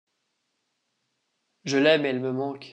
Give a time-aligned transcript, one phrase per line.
[1.65, 2.69] Je l’aime et elle me manque.